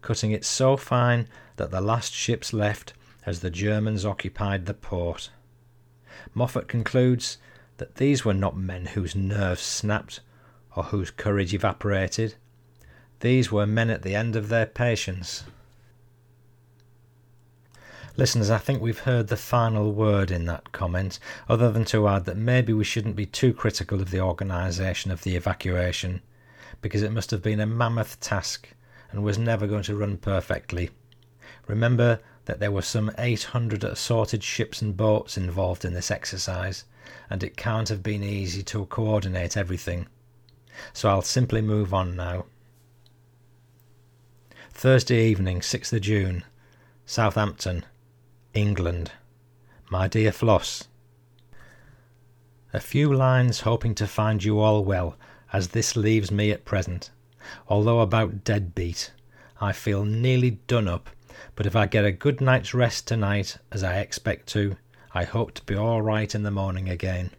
[0.00, 2.94] cutting it so fine that the last ships left
[3.26, 5.28] as the Germans occupied the port.
[6.32, 7.36] Moffat concludes
[7.76, 10.20] that these were not men whose nerves snapped
[10.76, 12.34] or whose courage evaporated.
[13.20, 15.44] These were men at the end of their patience.
[18.18, 22.24] Listeners, I think we've heard the final word in that comment, other than to add
[22.26, 26.22] that maybe we shouldn't be too critical of the organisation of the evacuation,
[26.80, 28.68] because it must have been a mammoth task
[29.10, 30.90] and was never going to run perfectly.
[31.66, 36.84] Remember that there were some 800 assorted ships and boats involved in this exercise,
[37.28, 40.06] and it can't have been easy to coordinate everything.
[40.92, 42.46] So I'll simply move on now.
[44.72, 46.44] Thursday evening, 6th of June,
[47.06, 47.84] Southampton,
[48.52, 49.12] England.
[49.90, 50.88] My dear Floss,
[52.72, 55.16] A few lines hoping to find you all well,
[55.52, 57.10] as this leaves me at present.
[57.68, 59.12] Although about dead beat,
[59.60, 61.08] I feel nearly done up,
[61.54, 64.76] but if I get a good night's rest tonight, as I expect to,
[65.14, 67.30] I hope to be all right in the morning again.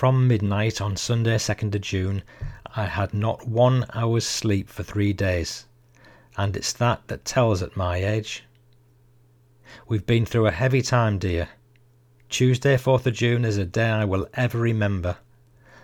[0.00, 2.22] From midnight on Sunday, 2nd of June,
[2.74, 5.66] I had not one hour's sleep for three days,
[6.38, 8.44] and it's that that tells at my age.
[9.88, 11.50] We've been through a heavy time, dear.
[12.30, 15.18] Tuesday, 4th of June, is a day I will ever remember.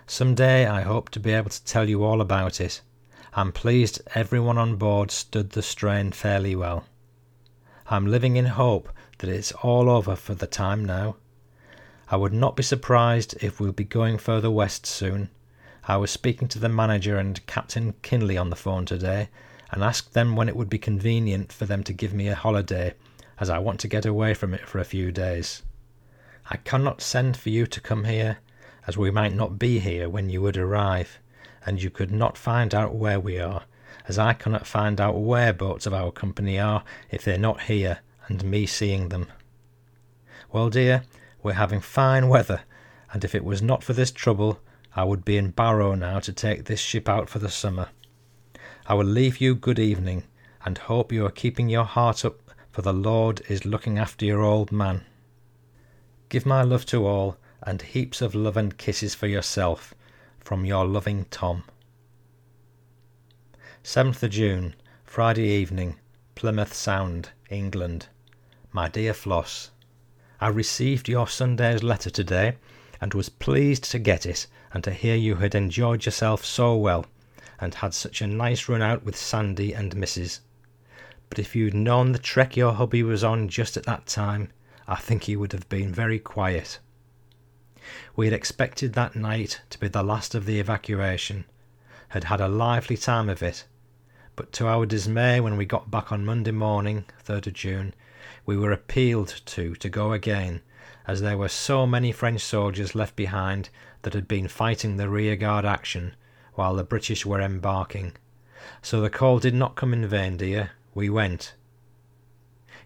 [0.07, 2.81] Some day I hope to be able to tell you all about it.
[3.35, 6.85] I'm pleased everyone on board stood the strain fairly well.
[7.85, 11.17] I'm living in hope that it's all over for the time now.
[12.09, 15.29] I would not be surprised if we'll be going further west soon.
[15.87, 19.29] I was speaking to the manager and Captain Kinley on the phone today,
[19.71, 22.93] and asked them when it would be convenient for them to give me a holiday
[23.39, 25.63] as I want to get away from it for a few days.
[26.49, 28.37] I cannot send for you to come here,
[28.87, 31.19] as we might not be here when you would arrive,
[31.65, 33.63] and you could not find out where we are,
[34.07, 37.99] as I cannot find out where boats of our company are if they're not here
[38.27, 39.27] and me seeing them.
[40.51, 41.03] Well, dear,
[41.47, 42.63] we're having fine weather,
[43.13, 44.59] and if it was not for this trouble,
[44.93, 47.87] I would be in Barrow now to take this ship out for the summer.
[48.85, 50.25] I will leave you good evening,
[50.65, 54.41] and hope you are keeping your heart up for the Lord is looking after your
[54.41, 55.05] old man.
[56.27, 59.93] Give my love to all, and heaps of love and kisses for yourself,
[60.41, 61.63] from your loving Tom.
[63.85, 65.95] 7th of June, Friday evening,
[66.35, 68.07] Plymouth Sound, England.
[68.73, 69.71] My dear Floss,
[70.39, 72.57] I received your Sunday's letter today,
[73.01, 77.05] and was pleased to get it, and to hear you had enjoyed yourself so well,
[77.59, 80.39] and had such a nice run out with Sandy and Mrs
[81.29, 84.49] but if you'd known the trek your hubby was on just at that time,
[84.87, 86.79] I think he would have been very quiet.
[88.15, 91.45] We had expected that night to be the last of the evacuation,
[92.09, 93.65] had had a lively time of it,
[94.35, 97.93] but to our dismay when we got back on Monday morning, 3rd of June,
[98.47, 100.61] we were appealed to to go again,
[101.05, 103.69] as there were so many French soldiers left behind
[104.01, 106.15] that had been fighting the rearguard action
[106.55, 108.13] while the British were embarking.
[108.81, 111.53] So the call did not come in vain, dear, we went.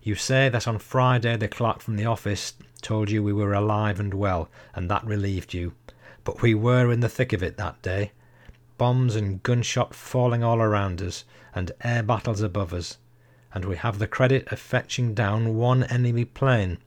[0.02, 4.00] You say that on Friday the clerk from the office told you we were alive
[4.00, 5.74] and well, and that relieved you.
[6.24, 8.12] But we were in the thick of it that day.
[8.80, 12.98] Bombs and gunshot falling all around us, and air battles above us,
[13.54, 16.78] and we have the credit of fetching down one enemy plane,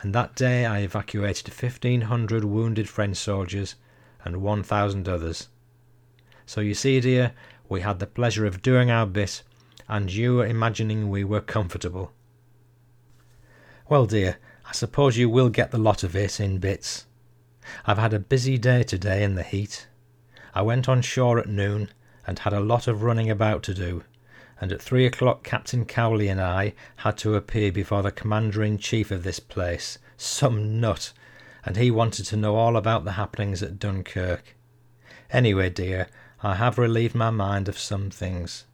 [0.00, 3.76] and that day I evacuated fifteen hundred wounded French soldiers
[4.24, 5.48] and one thousand others.
[6.46, 7.32] So you see, dear,
[7.68, 9.42] we had the pleasure of doing our bit,
[9.88, 12.12] and you were imagining we were comfortable.
[13.88, 17.06] Well, dear, I suppose you will get the lot of it in bits.
[17.84, 19.86] I've had a busy day today in the heat.
[20.54, 21.90] I went on shore at noon
[22.26, 24.02] and had a lot of running about to do,
[24.60, 28.78] and at three o'clock Captain Cowley and I had to appear before the commander in
[28.78, 31.12] chief of this place, some nut,
[31.64, 34.56] and he wanted to know all about the happenings at Dunkirk.
[35.30, 36.08] Anyway, dear,
[36.42, 38.64] I have relieved my mind of some things.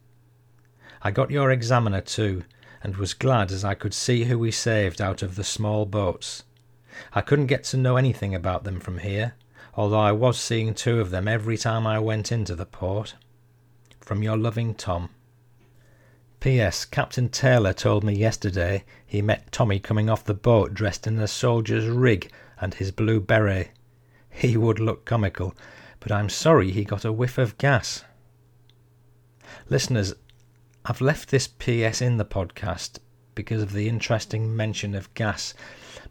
[1.01, 2.43] I got your examiner too,
[2.81, 6.43] and was glad as I could see who we saved out of the small boats.
[7.13, 9.33] I couldn't get to know anything about them from here,
[9.75, 13.15] although I was seeing two of them every time I went into the port.
[13.99, 15.09] From your loving Tom.
[16.43, 16.83] P.S.
[16.83, 21.25] Captain Taylor told me yesterday he met Tommy coming off the boat dressed in a
[21.25, 22.29] soldier's rig
[22.59, 23.69] and his blue beret.
[24.29, 25.55] He would look comical,
[26.01, 28.03] but I'm sorry he got a whiff of gas.
[29.69, 30.15] Listeners,
[30.83, 32.99] I've left this PS in the podcast
[33.35, 35.53] because of the interesting mention of gas,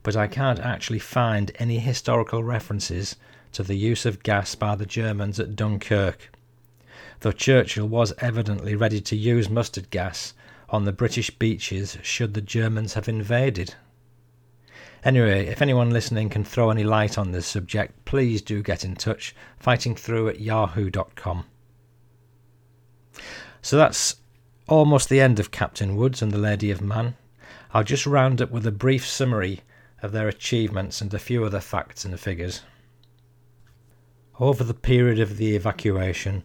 [0.02, 3.16] but I can't actually find any historical references
[3.52, 6.30] to the use of gas by the Germans at Dunkirk,
[7.22, 10.34] though Churchill was evidently ready to use mustard gas
[10.68, 13.74] on the British beaches should the Germans have invaded.
[15.04, 18.94] Anyway, if anyone listening can throw any light on this subject, please do get in
[18.94, 21.44] touch, fightingthrough at yahoo.com.
[23.60, 24.16] So that's
[24.68, 27.16] almost the end of Captain Woods and the Lady of Mann.
[27.72, 29.60] I'll just round up with a brief summary
[30.02, 32.62] of their achievements and a few other facts and figures.
[34.40, 36.44] Over the period of the evacuation,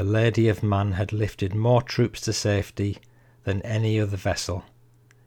[0.00, 2.96] the Lady of Mann had lifted more troops to safety
[3.44, 4.64] than any other vessel.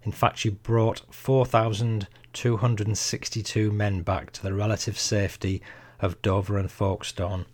[0.01, 5.61] In fact, she brought 4,262 men back to the relative safety
[5.99, 7.45] of Dover and Folkestone.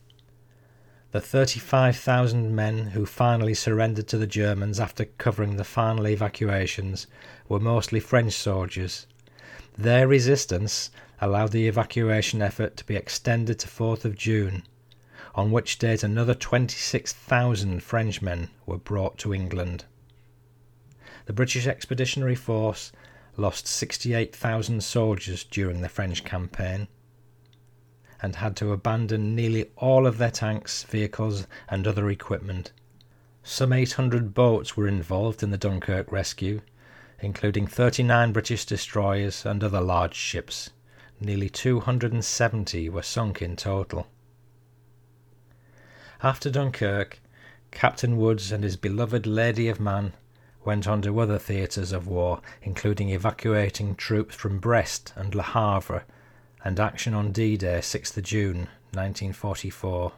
[1.11, 7.05] The 35,000 men who finally surrendered to the Germans after covering the final evacuations
[7.49, 9.07] were mostly French soldiers.
[9.77, 10.89] Their resistance
[11.19, 14.63] allowed the evacuation effort to be extended to 4th of June,
[15.35, 19.85] on which date another 26,000 Frenchmen were brought to England.
[21.25, 22.91] The British Expeditionary Force
[23.37, 26.87] lost 68,000 soldiers during the French campaign
[28.21, 32.71] and had to abandon nearly all of their tanks, vehicles, and other equipment.
[33.43, 36.61] Some 800 boats were involved in the Dunkirk rescue,
[37.21, 40.71] including 39 British destroyers and other large ships.
[41.19, 44.07] Nearly 270 were sunk in total.
[46.21, 47.21] After Dunkirk,
[47.71, 50.11] Captain Woods and his beloved Lady of Mann
[50.65, 56.03] went on to other theatres of war, including evacuating troops from Brest and Le Havre
[56.61, 60.11] and action on D Day, 6th June 1944.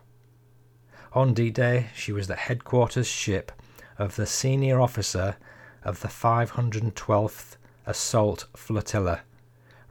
[1.13, 3.51] On D Day, she was the headquarters ship
[3.99, 5.35] of the senior officer
[5.83, 9.21] of the 512th Assault Flotilla,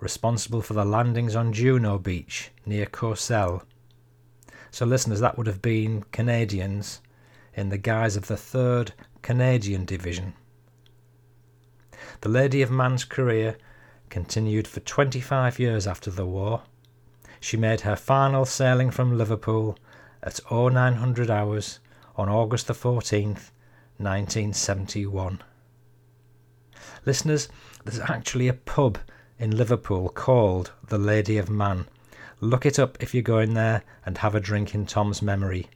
[0.00, 3.62] responsible for the landings on Juno Beach near Courseulles.
[4.70, 7.00] So, listeners, that would have been Canadians
[7.54, 8.90] in the guise of the 3rd
[9.22, 10.34] Canadian Division.
[12.20, 13.56] The Lady of Mann's career
[14.08, 16.62] continued for 25 years after the war.
[17.40, 19.78] She made her final sailing from Liverpool
[20.22, 21.80] at 0900 hours
[22.16, 23.50] on August the 14th,
[23.96, 25.42] 1971.
[27.06, 27.48] Listeners,
[27.84, 28.98] there's actually a pub
[29.38, 31.86] in Liverpool called the Lady of Mann.
[32.40, 35.68] Look it up if you're going there and have a drink in Tom's memory.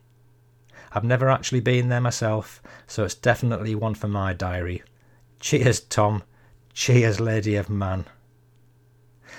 [0.92, 4.82] I've never actually been there myself, so it's definitely one for my diary.
[5.40, 6.22] Cheers, Tom.
[6.72, 8.06] Cheers, Lady of Mann.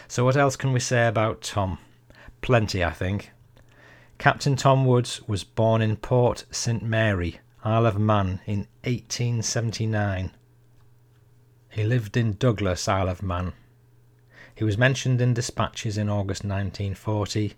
[0.08, 1.80] So, what else can we say about Tom?
[2.42, 3.32] Plenty, I think.
[4.20, 10.32] Captain Tom Woods was born in Port St Mary, Isle of Man, in 1879.
[11.70, 13.54] He lived in Douglas, Isle of Man.
[14.56, 17.54] He was mentioned in dispatches in August 1940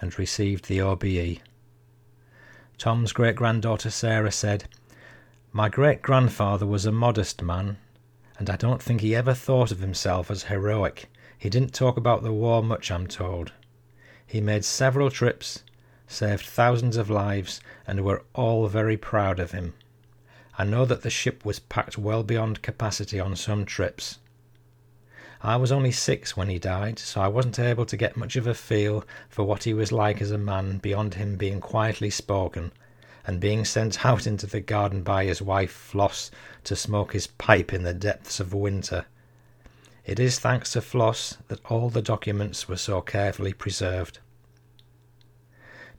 [0.00, 1.40] and received the OBE.
[2.78, 4.64] Tom's great granddaughter Sarah said,
[5.52, 7.76] My great grandfather was a modest man,
[8.38, 12.24] and I don't think he ever thought of himself as heroic he didn't talk about
[12.24, 13.52] the war much, I'm told.
[14.26, 15.62] He made several trips,
[16.08, 19.74] saved thousands of lives, and we're all very proud of him.
[20.58, 24.18] I know that the ship was packed well beyond capacity on some trips.
[25.42, 28.46] I was only six when he died, so I wasn't able to get much of
[28.46, 32.72] a feel for what he was like as a man beyond him being quietly spoken
[33.26, 36.30] and being sent out into the garden by his wife Floss
[36.64, 39.06] to smoke his pipe in the depths of winter
[40.08, 44.20] it is thanks to Floss that all the documents were so carefully preserved.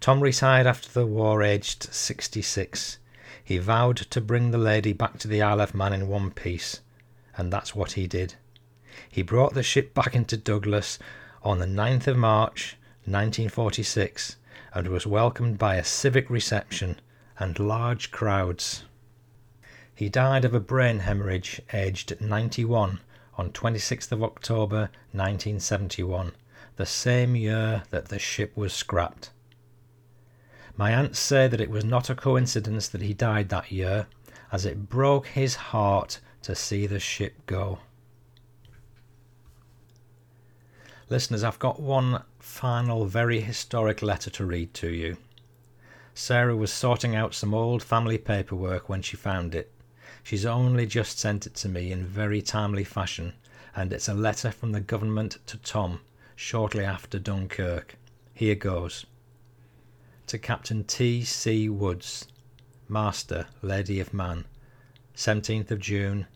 [0.02, 2.98] Tom retired after the war aged 66.
[3.44, 6.82] He vowed to bring the lady back to the Isle of Man in one piece,
[7.38, 8.34] and that's what he did.
[9.12, 11.00] He brought the ship back into Douglas
[11.42, 14.36] on the 9th of March 1946
[14.74, 17.00] and was welcomed by a civic reception
[17.40, 18.84] and large crowds.
[19.96, 23.00] He died of a brain hemorrhage aged 91
[23.36, 26.34] on 26th of October 1971,
[26.76, 29.32] the same year that the ship was scrapped.
[30.78, 34.08] My aunts say that it was not a coincidence that he died that year,
[34.52, 37.80] as it broke his heart to see the ship go.
[41.10, 45.18] Listeners, I've got one final very historic letter to read to you.
[46.14, 49.72] Sarah was sorting out some old family paperwork when she found it.
[50.22, 53.34] She's only just sent it to me in very timely fashion,
[53.76, 56.02] and it's a letter from the government to Tom
[56.36, 57.96] shortly after Dunkirk.
[58.36, 59.08] Here goes.
[60.28, 61.24] To Captain T.
[61.24, 61.70] C.
[61.70, 62.28] Woods,
[62.88, 64.46] Master, Lady of Mann,
[65.16, 66.28] 17th of June,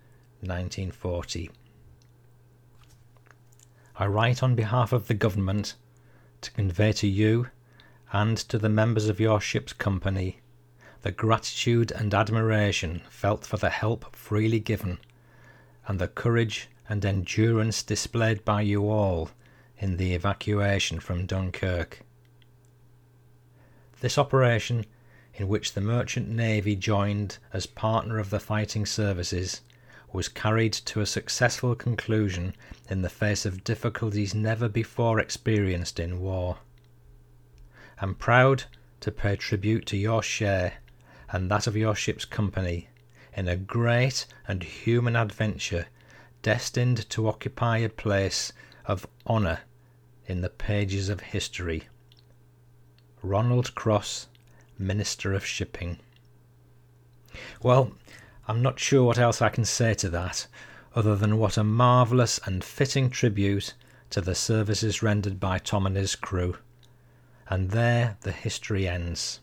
[0.41, 1.51] 1940.
[3.95, 5.75] I write on behalf of the government
[6.41, 7.47] to convey to you
[8.11, 10.39] and to the members of your ship's company
[11.03, 14.99] the gratitude and admiration felt for the help freely given,
[15.85, 19.29] and the courage and endurance displayed by you all
[19.77, 21.99] in the evacuation from Dunkirk.
[23.99, 24.85] This operation,
[25.33, 29.59] in which the Merchant Navy joined as partner of the fighting services,
[30.13, 32.55] was carried to a successful conclusion
[32.89, 36.59] in the face of difficulties never before experienced in war.
[37.99, 38.65] I'm proud
[39.01, 40.75] to pay tribute to your share
[41.31, 42.89] and that of your ship's company
[43.35, 45.87] in a great and human adventure
[46.43, 48.53] destined to occupy a place
[48.85, 49.61] of honour
[50.27, 51.83] in the pages of history.
[53.23, 54.27] Ronald Cross,
[54.77, 55.99] Minister of Shipping.
[57.61, 57.93] Well,
[58.45, 60.47] I'm not sure what else I can say to that,
[60.93, 63.73] other than what a marvellous and fitting tribute
[64.09, 66.57] to the services rendered by Tom and his crew.
[67.47, 69.39] And there the history ends.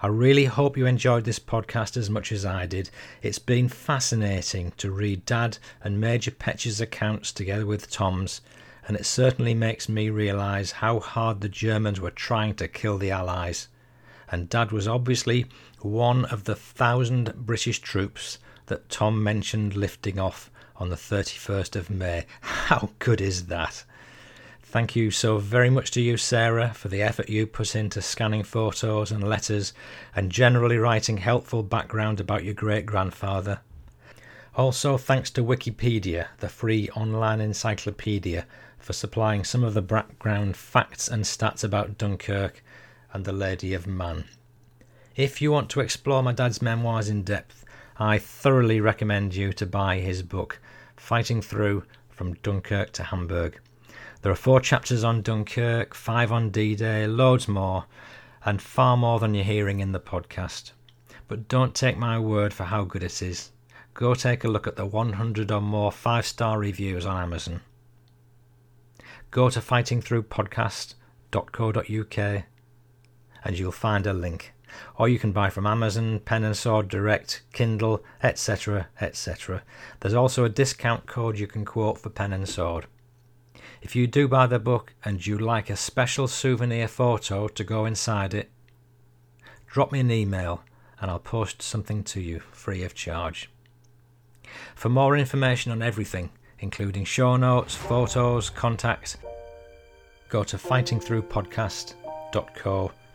[0.00, 2.88] I really hope you enjoyed this podcast as much as I did.
[3.20, 8.40] It's been fascinating to read Dad and Major Petch's accounts together with Tom's,
[8.86, 13.10] and it certainly makes me realise how hard the Germans were trying to kill the
[13.10, 13.66] Allies.
[14.30, 15.46] And Dad was obviously
[15.80, 21.90] one of the thousand British troops that Tom mentioned lifting off on the 31st of
[21.90, 22.26] May.
[22.40, 23.84] How good is that?
[24.62, 28.42] Thank you so very much to you, Sarah, for the effort you put into scanning
[28.42, 29.72] photos and letters
[30.14, 33.60] and generally writing helpful background about your great grandfather.
[34.54, 38.44] Also, thanks to Wikipedia, the free online encyclopedia,
[38.78, 42.62] for supplying some of the background facts and stats about Dunkirk
[43.12, 44.24] and the Lady of Mann.
[45.16, 47.64] If you want to explore my dad's memoirs in depth,
[47.96, 50.60] I thoroughly recommend you to buy his book,
[50.96, 53.60] Fighting Through from Dunkirk to Hamburg.
[54.22, 57.86] There are four chapters on Dunkirk, five on D Day, loads more,
[58.44, 60.72] and far more than you're hearing in the podcast.
[61.26, 63.50] But don't take my word for how good it is.
[63.94, 67.62] Go take a look at the 100 or more five star reviews on Amazon.
[69.30, 72.44] Go to fightingthroughpodcast.co.uk
[73.44, 74.52] and you'll find a link.
[74.96, 78.88] Or you can buy from Amazon, Pen and Sword Direct, Kindle, etc.
[79.00, 79.62] etc.
[80.00, 82.86] There's also a discount code you can quote for Pen and Sword.
[83.80, 87.86] If you do buy the book and you like a special souvenir photo to go
[87.86, 88.50] inside it,
[89.66, 90.62] drop me an email
[91.00, 93.50] and I'll post something to you free of charge.
[94.74, 99.16] For more information on everything, including show notes, photos, contacts,
[100.28, 103.07] go to fightingthroughpodcast.co.uk.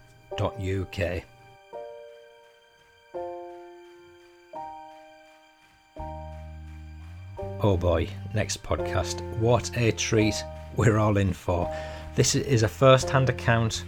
[7.62, 9.22] Oh boy, next podcast.
[9.38, 10.36] What a treat
[10.76, 11.72] we're all in for.
[12.16, 13.86] This is a first hand account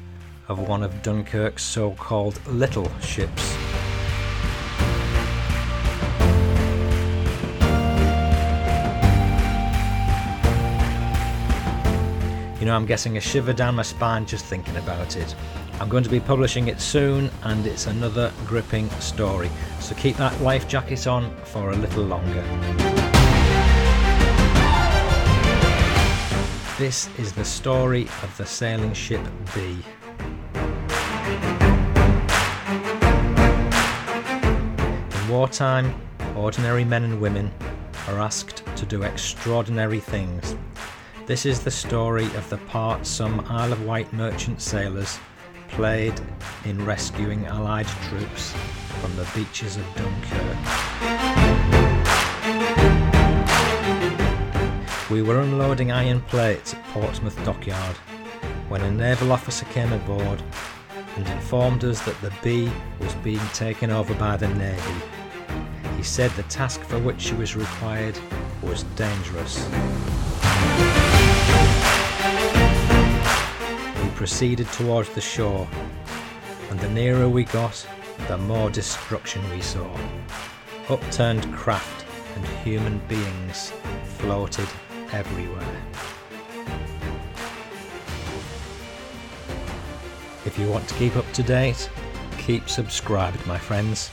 [0.48, 3.56] of one of Dunkirk's so called little ships.
[12.60, 15.36] You know, I'm getting a shiver down my spine just thinking about it.
[15.82, 19.50] I'm going to be publishing it soon, and it's another gripping story.
[19.82, 22.42] So keep that life jacket on for a little longer.
[26.78, 29.22] This is the story of the sailing ship
[29.54, 29.78] B.
[35.12, 35.94] In wartime,
[36.38, 37.52] ordinary men and women
[38.08, 40.56] are asked to do extraordinary things.
[41.26, 45.20] This is the story of the part some Isle of Wight merchant sailors
[45.70, 46.14] played
[46.66, 48.54] in rescuing Allied troops
[49.02, 50.58] from the beaches of Dunkirk.
[55.10, 57.96] We were unloading iron plates at Portsmouth Dockyard
[58.70, 60.42] when a naval officer came aboard
[61.16, 65.02] and informed us that the B was being taken over by the Navy.
[65.98, 68.18] He said the task for which she was required
[68.62, 69.70] was dangerous.
[74.16, 75.68] Proceeded towards the shore,
[76.70, 77.86] and the nearer we got,
[78.28, 79.90] the more destruction we saw.
[80.90, 82.06] Upturned craft
[82.36, 83.74] and human beings
[84.18, 84.68] floated
[85.12, 85.84] everywhere.
[90.46, 91.90] If you want to keep up to date,
[92.38, 94.12] keep subscribed, my friends.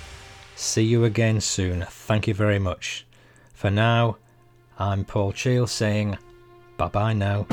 [0.57, 1.87] See you again soon.
[1.89, 3.07] Thank you very much.
[3.55, 4.17] For now,
[4.79, 6.19] I'm Paul Cheall saying
[6.77, 7.47] bye bye now.